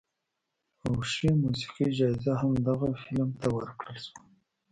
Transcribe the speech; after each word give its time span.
او 0.83 0.93
ښې 1.11 1.29
موسیقۍ 1.43 1.87
جایزه 1.97 2.33
هم 2.41 2.53
دغه 2.67 2.87
فلم 3.03 3.29
ته 3.41 3.47
ورکړل 3.57 3.97
شوه. 4.05 4.21